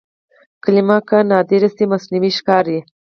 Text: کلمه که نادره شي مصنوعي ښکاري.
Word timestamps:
کلمه 0.63 0.97
که 1.07 1.17
نادره 1.31 1.69
شي 1.75 1.85
مصنوعي 1.93 2.31
ښکاري. 2.37 2.77